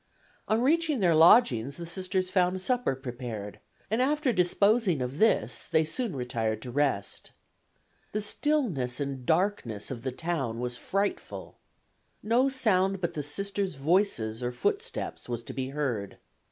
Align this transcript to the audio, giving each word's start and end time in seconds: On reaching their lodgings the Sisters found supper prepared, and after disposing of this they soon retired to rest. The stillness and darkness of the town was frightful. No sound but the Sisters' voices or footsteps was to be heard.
On 0.47 0.63
reaching 0.63 0.99
their 0.99 1.13
lodgings 1.13 1.77
the 1.77 1.85
Sisters 1.85 2.31
found 2.31 2.59
supper 2.59 2.95
prepared, 2.95 3.59
and 3.91 4.01
after 4.01 4.33
disposing 4.33 4.99
of 4.99 5.19
this 5.19 5.67
they 5.67 5.85
soon 5.85 6.15
retired 6.15 6.59
to 6.63 6.71
rest. 6.71 7.33
The 8.11 8.19
stillness 8.21 8.99
and 8.99 9.27
darkness 9.27 9.91
of 9.91 10.01
the 10.01 10.11
town 10.11 10.57
was 10.59 10.75
frightful. 10.75 11.59
No 12.23 12.49
sound 12.49 12.99
but 12.99 13.13
the 13.13 13.21
Sisters' 13.21 13.75
voices 13.75 14.41
or 14.41 14.51
footsteps 14.51 15.29
was 15.29 15.43
to 15.43 15.53
be 15.53 15.69
heard. 15.69 16.17